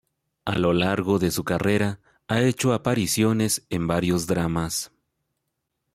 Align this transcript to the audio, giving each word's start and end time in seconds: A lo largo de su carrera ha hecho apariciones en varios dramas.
A 0.45 0.57
lo 0.57 0.73
largo 0.73 1.19
de 1.19 1.29
su 1.29 1.43
carrera 1.43 1.99
ha 2.27 2.41
hecho 2.41 2.73
apariciones 2.73 3.67
en 3.69 3.85
varios 3.85 4.25
dramas. 4.25 4.91